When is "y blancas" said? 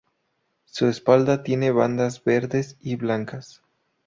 2.81-3.61